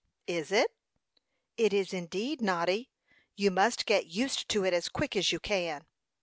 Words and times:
"Is 0.25 0.51
it?" 0.51 0.71
"It 1.57 1.73
is 1.73 1.93
indeed, 1.93 2.41
Noddy. 2.41 2.89
You 3.35 3.51
must 3.51 3.85
get 3.85 4.07
used 4.07 4.49
to 4.49 4.65
it 4.65 4.73
as 4.73 4.89
quick 4.89 5.15
as 5.15 5.31
you 5.31 5.39
can." 5.39 5.85